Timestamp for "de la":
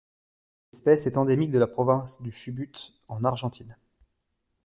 1.51-1.67